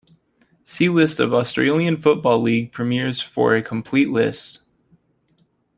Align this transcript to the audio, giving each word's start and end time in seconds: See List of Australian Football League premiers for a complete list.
See 0.65 0.89
List 0.89 1.19
of 1.19 1.31
Australian 1.31 1.95
Football 1.95 2.39
League 2.41 2.71
premiers 2.71 3.21
for 3.21 3.55
a 3.55 3.61
complete 3.61 4.09
list. 4.09 4.61